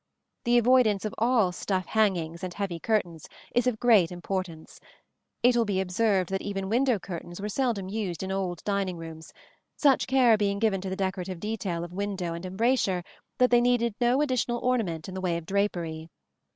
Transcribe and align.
The 0.45 0.57
avoidance 0.57 1.05
of 1.05 1.13
all 1.19 1.51
stuff 1.51 1.85
hangings 1.85 2.43
and 2.43 2.51
heavy 2.55 2.79
curtains 2.79 3.27
is 3.53 3.67
of 3.67 3.79
great 3.79 4.11
importance: 4.11 4.79
it 5.43 5.55
will 5.55 5.63
be 5.63 5.79
observed 5.79 6.29
that 6.31 6.41
even 6.41 6.69
window 6.69 6.97
curtains 6.97 7.39
were 7.39 7.49
seldom 7.49 7.87
used 7.87 8.23
in 8.23 8.31
old 8.31 8.63
dining 8.63 8.97
rooms, 8.97 9.31
such 9.77 10.07
care 10.07 10.37
being 10.37 10.57
given 10.57 10.81
to 10.81 10.89
the 10.89 10.95
decorative 10.95 11.39
detail 11.39 11.83
of 11.83 11.93
window 11.93 12.33
and 12.33 12.47
embrasure 12.47 13.03
that 13.37 13.51
they 13.51 13.61
needed 13.61 13.93
no 14.01 14.23
additional 14.23 14.57
ornament 14.65 15.07
in 15.07 15.13
the 15.13 15.21
way 15.21 15.37
of 15.37 15.45
drapery. 15.45 16.09